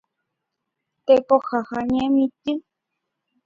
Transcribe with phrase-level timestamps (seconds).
[1.05, 2.53] Tekoha ha Ñemitỹ.